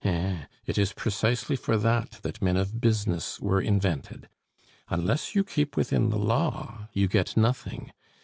"Eh! 0.03 0.45
it 0.65 0.79
is 0.79 0.93
precisely 0.93 1.55
for 1.55 1.77
that 1.77 2.13
that 2.23 2.41
men 2.41 2.57
of 2.57 2.81
business 2.81 3.39
were 3.39 3.61
invented; 3.61 4.27
unless 4.89 5.35
you 5.35 5.43
keep 5.43 5.77
within 5.77 6.09
the 6.09 6.17
law, 6.17 6.87
you 6.91 7.07
get 7.07 7.37
nothing. 7.37 7.91